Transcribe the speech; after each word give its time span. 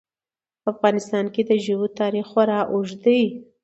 په 0.63 0.67
افغانستان 0.73 1.25
کې 1.33 1.41
د 1.49 1.51
ژبو 1.65 1.87
تاریخ 1.99 2.25
خورا 2.31 2.59
اوږد 2.71 2.97
دی. 3.05 3.21